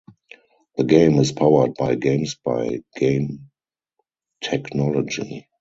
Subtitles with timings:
[0.77, 3.51] The game is powered by Gamespy game
[4.43, 5.47] technology.